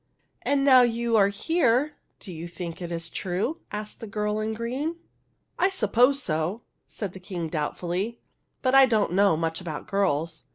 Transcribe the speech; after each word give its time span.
"And 0.51 0.65
now 0.65 0.81
you 0.81 1.15
are 1.15 1.27
here, 1.27 1.93
do 2.19 2.33
you 2.33 2.47
think 2.47 2.81
it 2.81 2.91
is 2.91 3.07
true?" 3.07 3.59
asked 3.71 3.99
the 3.99 4.07
girl 4.07 4.39
in 4.39 4.55
green." 4.55 4.95
I 5.59 5.69
suppose 5.69 6.23
so," 6.23 6.63
said 6.87 7.13
the 7.13 7.19
King, 7.19 7.49
doubtfully;" 7.49 8.19
but 8.63 8.73
I 8.73 8.87
don't 8.87 9.11
know 9.13 9.37
much 9.37 9.61
about 9.61 9.87
girls. 9.87 10.41